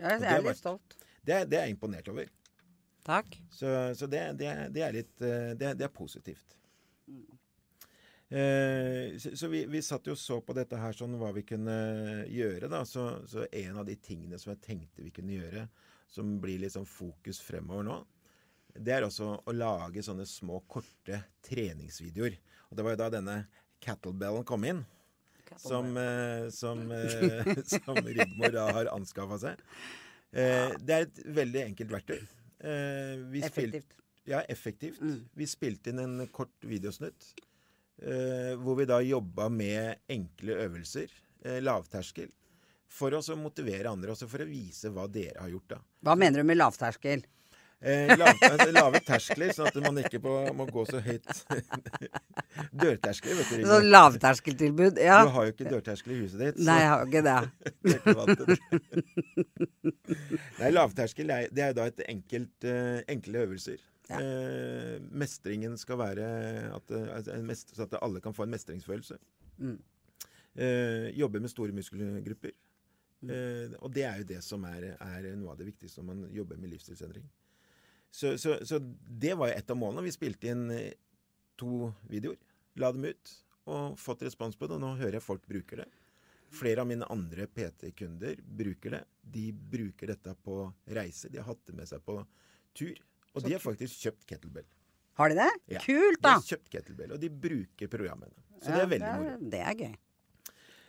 [0.00, 0.96] Ja, jeg er litt stolt.
[1.24, 2.32] Det, det er jeg imponert over.
[3.04, 3.36] Takk.
[3.52, 6.56] Så, så det, det, er- litt eh, Det, det er positivt.
[8.28, 11.44] Eh, så så vi, vi satt jo og så på dette her sånn hva vi
[11.46, 11.74] kunne
[12.30, 12.84] gjøre, da.
[12.88, 15.66] Så, så en av de tingene som jeg tenkte vi kunne gjøre,
[16.10, 18.00] som blir litt sånn fokus fremover nå,
[18.74, 22.34] det er også å lage sånne små, korte treningsvideoer.
[22.70, 23.36] Og det var jo da denne
[23.84, 24.82] Cattlebellen kom inn.
[25.60, 29.60] Som, eh, som, eh, som Rigmor da har anskaffa seg.
[30.34, 32.24] Eh, det er et veldig enkelt verktøy.
[32.64, 33.94] Eh, Effektivt.
[34.26, 34.98] ja, effektivt.
[35.36, 37.34] Vi spilte inn en kort videosnutt
[37.98, 41.12] hvor vi da jobba med enkle øvelser,
[41.44, 42.32] eh, lavterskel,
[42.90, 45.68] for å motivere andre, også for å vise hva dere har gjort.
[45.76, 45.80] da.
[46.04, 47.24] Hva mener du med lavterskel?
[47.84, 51.26] Eh, lav, altså, lave terskler, sånn at man ikke på, må gå så høyt.
[52.80, 53.66] Dørterskler, vet du.
[53.68, 55.00] Sånn lavterskeltilbud?
[55.04, 55.18] Ja.
[55.26, 56.56] Du har jo ikke dørterskel i huset ditt.
[56.64, 57.40] Nei, jeg har ikke det.
[60.62, 63.78] Nei, lavterskel det er, det er da et enkelt, uh, enkle øvelser.
[64.10, 64.18] Ja.
[64.20, 66.26] Eh, mestringen skal være
[66.74, 69.16] at, eh, altså en mest, at alle kan få en mestringsfølelse.
[69.58, 69.78] Mm.
[70.54, 72.52] Eh, jobbe med store muskelgrupper.
[73.24, 73.30] Mm.
[73.30, 76.28] Eh, og det er jo det som er, er noe av det viktigste når man
[76.34, 77.24] jobber med livsstilsendring.
[78.14, 78.78] Så, så, så
[79.24, 80.04] det var jo et av målene.
[80.06, 80.92] Vi spilte inn eh,
[81.58, 82.38] to videoer,
[82.78, 83.32] la dem ut,
[83.72, 84.76] og fått respons på det.
[84.76, 85.88] Og nå hører jeg folk bruker det.
[86.54, 89.02] Flere av mine andre PT-kunder bruker det.
[89.34, 90.60] De bruker dette på
[90.94, 91.32] reise.
[91.32, 92.20] De har hatt det med seg på
[92.76, 93.00] tur.
[93.34, 94.66] Og de har faktisk kjøpt kettlebell.
[95.18, 95.50] Har de det?
[95.76, 95.82] Ja.
[95.84, 98.34] Kult, De har kjøpt kettlebell, og de bruker programmene.
[98.62, 99.36] Så Ja, det er veldig moro.
[99.52, 99.94] Det er gøy.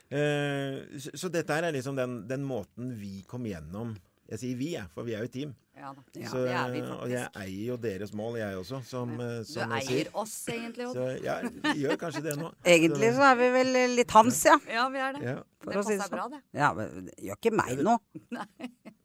[0.06, 3.96] Uh, så, så dette her er liksom den, den måten vi kom gjennom
[4.30, 5.56] Jeg sier vi, jeg, for vi er jo et team.
[5.76, 6.04] Ja da.
[6.16, 9.34] Ja, Så, det er vi og jeg eier jo deres mål, jeg også, som, eh,
[9.44, 11.04] Du som jeg eier oss egentlig, Også.
[11.04, 12.52] Så ja, vi gjør kanskje det nå.
[12.76, 14.56] Egentlig så er vi vel litt hans, ja.
[14.72, 15.26] Ja, vi er det.
[15.26, 15.36] Ja.
[15.66, 16.16] Det passer si det sånn.
[16.16, 16.42] bra, det.
[16.58, 18.00] Ja, men det gjør ikke meg noe.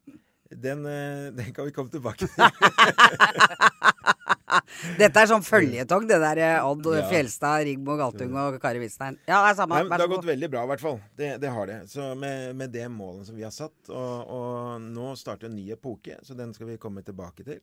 [0.61, 2.37] Den, eh, den kan vi komme tilbake til.
[4.99, 7.03] Dette er sånn føljetong, det der eh, Odd Ja.
[7.11, 9.19] Fjelstad, Rigmor Galtung og Kari Wistein.
[9.29, 9.79] Ja, det er samme.
[9.79, 10.99] Nei, det har gått veldig bra, i hvert fall.
[11.19, 11.77] Det, det har det.
[11.93, 13.77] Så med, med det målet som vi har satt.
[13.93, 17.61] Og, og nå starter en ny epoke, så den skal vi komme tilbake til.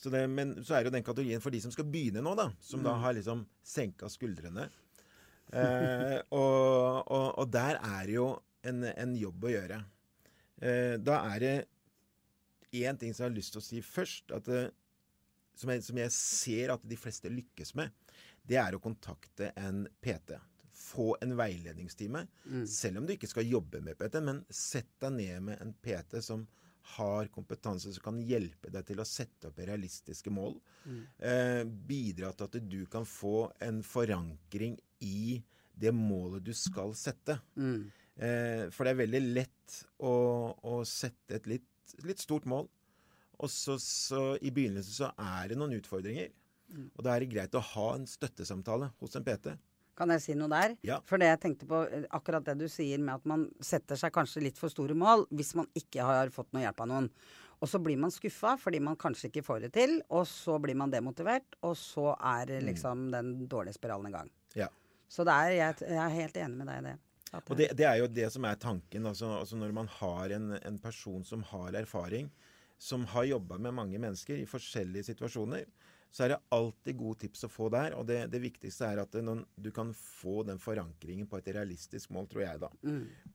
[0.00, 2.32] Så det, men så er det jo den kategorien for de som skal begynne nå,
[2.38, 2.50] da.
[2.64, 2.86] Som Mm.
[2.88, 4.68] da har liksom senka skuldrene.
[5.52, 8.30] Eh, og, og, og der er jo
[8.64, 9.80] en, en jobb å gjøre.
[10.60, 11.54] Eh, da er det
[12.72, 14.34] én ting som jeg har lyst til å si først.
[14.36, 14.50] At
[15.58, 17.90] som, jeg, som jeg ser at de fleste lykkes med,
[18.46, 20.38] det er å kontakte en PT.
[20.80, 22.24] Få en veiledningstime.
[22.70, 26.22] Selv om du ikke skal jobbe med PT, men sett deg ned med en PT
[26.24, 26.46] som
[26.96, 30.56] har kompetanse som kan hjelpe deg til å sette opp realistiske mål.
[31.18, 35.40] Eh, bidra til at du kan få en forankring i
[35.80, 37.38] det målet du skal sette.
[37.56, 37.90] Mm.
[38.16, 40.14] Eh, for det er veldig lett å,
[40.72, 41.68] å sette et litt,
[42.06, 42.68] litt stort mål.
[43.40, 46.30] Og så, så i begynnelsen så er det noen utfordringer.
[46.94, 49.54] Og da er det greit å ha en støttesamtale hos en PT.
[49.98, 50.76] Kan jeg si noe der?
[50.86, 51.00] Ja.
[51.04, 54.14] For det jeg tenkte på, eh, akkurat det du sier med at man setter seg
[54.14, 57.10] kanskje litt for store mål hvis man ikke har fått noe hjelp av noen.
[57.60, 60.78] Og så blir man skuffa fordi man kanskje ikke får det til, og så blir
[60.80, 64.30] man demotivert, og så er liksom liksom den dårlige spiralen i gang.
[64.56, 64.70] Ja.
[65.10, 66.96] Så er, jeg, jeg er helt enig med deg i det.
[67.38, 69.06] Og det, det er jo det som er tanken.
[69.06, 72.30] Altså, altså når man har en, en person som har erfaring,
[72.80, 75.66] som har jobba med mange mennesker i forskjellige situasjoner,
[76.10, 77.94] så er det alltid gode tips å få der.
[77.98, 82.10] Og det, det viktigste er at noen, du kan få den forankringen på et realistisk
[82.14, 82.72] mål, tror jeg, da.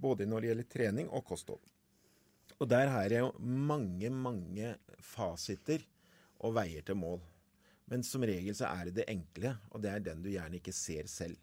[0.01, 1.63] Både når det gjelder trening og kosthold.
[2.59, 5.83] Og der er det jo mange, mange fasiter
[6.43, 7.23] og veier til mål.
[7.91, 10.73] Men som regel så er det det enkle, og det er den du gjerne ikke
[10.75, 11.37] ser selv.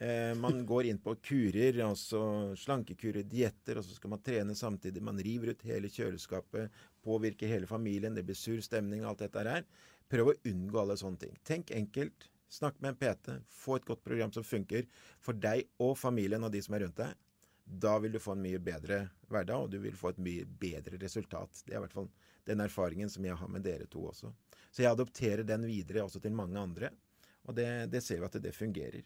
[0.00, 2.20] Eh, man går inn på kurer, altså
[2.56, 5.02] slankekurer, dietter, og så skal man trene samtidig.
[5.04, 6.72] Man river ut hele kjøleskapet,
[7.04, 9.66] påvirker hele familien, det blir sur stemning, alt dette her.
[10.08, 11.34] Prøv å unngå alle sånne ting.
[11.44, 12.30] Tenk enkelt.
[12.50, 13.36] Snakk med en PT.
[13.52, 14.88] Få et godt program som funker
[15.22, 17.12] for deg og familien og de som er rundt deg.
[17.84, 20.96] Da vil du få en mye bedre hverdag, og du vil få et mye bedre
[20.98, 21.60] resultat.
[21.62, 22.08] Det er i hvert fall
[22.48, 24.32] den erfaringen som jeg har med dere to også.
[24.72, 26.90] Så jeg adopterer den videre også til mange andre,
[27.44, 29.04] og det, det ser vi at det fungerer.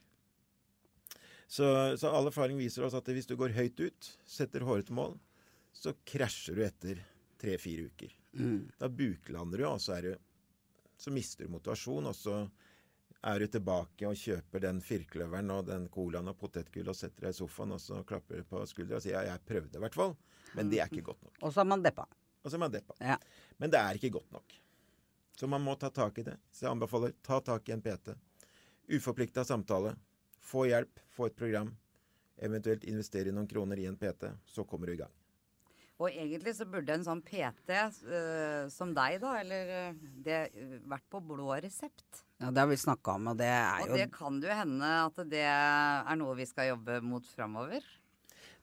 [1.46, 5.16] Så, så all erfaring viser oss at hvis du går høyt ut, setter hårete mål,
[5.74, 7.02] så krasjer du etter
[7.40, 8.14] tre-fire uker.
[8.80, 10.14] Da buklander du, og så, du,
[10.96, 12.38] så mister du motivasjon, og så
[13.24, 17.33] er du tilbake og kjøper den firkløveren og den colaen og potetgull og setter deg
[17.33, 19.96] i sofaen og så klapper du på skuldra og sier ja, jeg prøvde i hvert
[19.96, 20.12] fall,
[20.59, 21.38] men det er ikke godt nok.
[21.40, 22.04] Og så er man deppa.
[22.44, 22.96] Og så er man deppa.
[23.00, 23.16] Ja.
[23.62, 24.57] Men det er ikke godt nok.
[25.40, 26.37] Så man må ta tak i det.
[26.52, 28.12] Så jeg anbefaler ta tak i en PT.
[28.92, 29.94] Uforplikta samtale.
[30.44, 31.72] Få hjelp, få et program.
[32.44, 34.28] Eventuelt investere i noen kroner i en PT.
[34.50, 35.12] Så kommer du i gang.
[36.02, 40.72] Og egentlig så burde en sånn PT uh, som deg, da, eller eh, det uh,
[40.90, 42.24] vært på blå resept.
[42.42, 44.57] Ja, det har vi snakka om, og det er Og jo det kan det jo
[44.59, 47.87] hende at det er noe vi skal jobbe mot framover.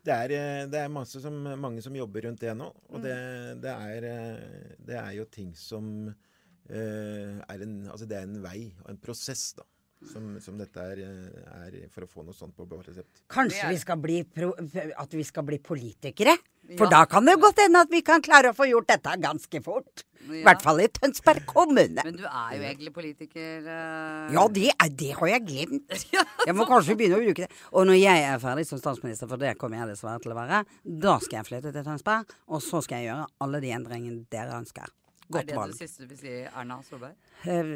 [0.02, 2.68] Det er, eh, det er masse som, mange som jobber rundt det nå.
[2.90, 3.16] Og det,
[3.62, 8.42] det, er, eh, det er jo ting som eh, er en Altså det er en
[8.42, 9.68] vei og en prosess, da.
[10.10, 13.22] Som, som dette er, eh, er for å få noe sånt på blå resept.
[13.30, 14.50] Kanskje vi skal bli pro
[14.98, 16.34] at vi skal bli politikere?
[16.78, 17.02] For Ja.
[17.02, 20.04] da kan det godt hende at vi kan klare å få gjort dette ganske fort.
[20.30, 20.46] I Ja.
[20.46, 22.02] hvert fall i Tønsberg kommune.
[22.04, 23.62] Men du er jo egentlig politiker.
[23.66, 24.34] Uh...
[24.34, 26.06] Ja, det, er, det har jeg glemt.
[26.48, 27.52] Jeg må kanskje begynne å bruke det.
[27.74, 30.64] Og når jeg er ferdig som statsminister, for det kommer jeg dessverre til å være,
[30.86, 34.58] da skal jeg flytte til Tønsberg, og så skal jeg gjøre alle de endringene dere
[34.62, 34.90] ønsker.
[35.32, 35.74] Er Godt det valg.
[35.76, 37.16] det siste du vil si Erna Solberg?
[37.48, 37.76] Eh,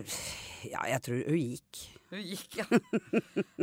[0.66, 1.82] Ja, jeg tror hun gikk.
[2.10, 2.66] Hun gikk, ja.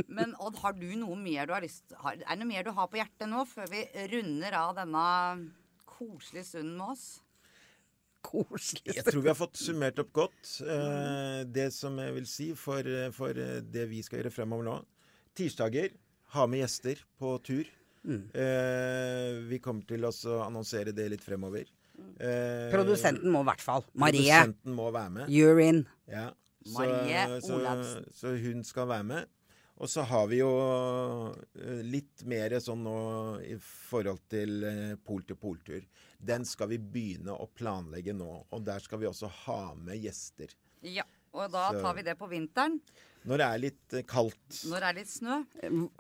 [0.09, 2.71] Men Odd, har du noe mer du har lyst har, Er det noe mer du
[2.77, 5.05] har på hjertet nå, før vi runder av denne
[5.89, 7.07] koselige stunden med oss?
[8.23, 8.95] Koselig.
[8.95, 12.87] Jeg tror vi har fått summert opp godt eh, det som jeg vil si for,
[13.17, 14.77] for eh, det vi skal gjøre fremover nå.
[15.35, 15.91] Tirsdager
[16.37, 17.67] ha med gjester på tur.
[18.07, 20.13] Eh, vi kommer til å
[20.47, 21.67] annonsere det litt fremover.
[22.21, 23.85] Eh, Produsenten må i hvert fall.
[23.95, 24.25] Marie.
[24.31, 25.29] Produsenten må være med.
[25.33, 25.85] You're in.
[26.11, 26.31] Ja.
[26.65, 29.31] Så, Marie så, så hun skal være med.
[29.83, 30.51] Og så har vi jo
[31.59, 32.97] eh, litt mer sånn nå
[33.43, 35.83] i forhold til eh, pol-til-pol-tur.
[36.23, 38.29] Den skal vi begynne å planlegge nå.
[38.55, 40.53] Og der skal vi også ha med gjester.
[40.87, 41.03] Ja.
[41.33, 42.79] Og da Så- tar vi det på vinteren,
[43.25, 44.65] Når det er litt kaldt.
[44.69, 45.37] når det er litt snø.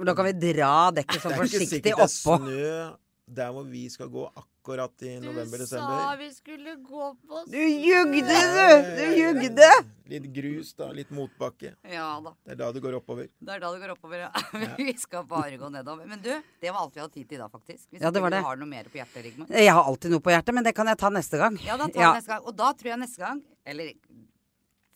[0.04, 2.36] Da kan vi dra dekket Det sånn er ikke forsiktig sikkert det er oppå.
[2.42, 5.94] snø der hvor vi skal gå akkurat i november-desember.
[5.94, 8.88] Du sa vi skulle gå på Du jugde, du!
[8.98, 9.68] Du jugde!
[10.12, 10.90] Litt grus, da.
[10.92, 11.74] Litt motbakke.
[11.88, 12.34] Ja da.
[12.44, 13.28] Det er da det går oppover.
[13.38, 14.32] Det er da det går oppover, ja.
[14.76, 16.06] vi skal bare gå nedover.
[16.10, 17.86] Men du, det var alt vi hadde tid til i dag, faktisk.
[17.90, 18.42] Hvis Ja, det var det.
[18.42, 19.48] du har noe mer på hjertet, Rigmor.
[19.54, 21.56] Jeg har alltid noe på hjertet, men det kan jeg ta neste gang.
[21.64, 22.12] Ja, da tar Ja.
[22.18, 22.44] neste gang.
[22.50, 23.92] Og da tror jeg neste gang, eller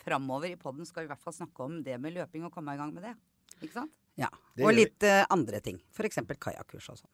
[0.04, 2.74] framover i poden, skal vi i hvert fall snakke om det med løping og komme
[2.74, 3.14] i gang med det.
[3.62, 3.94] Ikke sant?
[4.20, 4.28] Ja.
[4.56, 5.80] Det Og litt uh, andre ting.
[5.96, 7.10] For eksempel kajakkurs og sånn.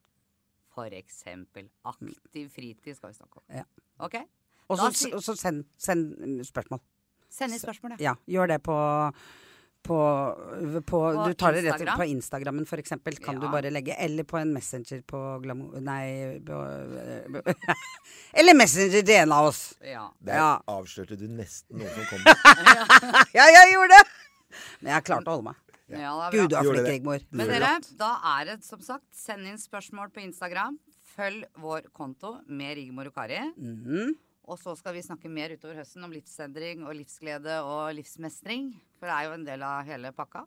[0.74, 3.44] For eksempel aktiv fritid skal vi snakke om.
[3.60, 3.64] Ja.
[4.00, 4.14] Ok?
[4.72, 6.80] Og så si så send, send spørsmål.
[7.32, 8.12] Send inn spørsmål, ja.
[8.12, 8.76] Ja, gjør det på
[9.82, 9.96] på,
[10.70, 11.98] på, På Du tar det rett Instagram?
[11.98, 13.96] på Instagrammen, for eksempel, kan du bare legge.
[13.98, 16.38] Eller på en Messenger på Glamour Nei
[18.38, 19.74] Eller Messenger til en av oss.
[19.82, 20.04] ja.
[20.20, 20.60] Der Ja.
[20.68, 22.22] avslørte du nesten noe som kom.
[23.34, 24.04] Ja, jeg gjorde det!
[24.80, 25.56] Men jeg klarte å holde meg.
[26.00, 26.30] Ja.
[26.32, 26.88] Gud, du er flink.
[26.88, 27.24] Rigmor.
[27.30, 30.78] Men dere, da er det som sagt, send inn spørsmål på Instagram.
[31.12, 33.40] Følg vår konto med Rigmor og Kari.
[33.56, 34.14] Mhm.
[34.50, 38.72] Og så skal vi snakke mer utover høsten om livsendring og livsglede og livsmestring.
[38.98, 40.42] For det er jo en del av hele pakka.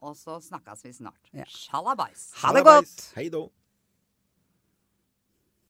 [0.00, 1.32] Og så snakkes vi snart.
[1.36, 1.44] Ja.
[1.50, 2.30] Sjalabais!
[2.40, 3.12] Ha det godt!
[3.16, 3.48] Hei då.